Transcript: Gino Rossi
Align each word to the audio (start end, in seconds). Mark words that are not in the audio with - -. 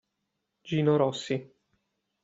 Gino 0.67 0.97
Rossi 0.97 1.37